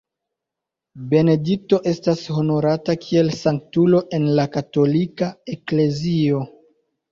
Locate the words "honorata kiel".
2.37-3.31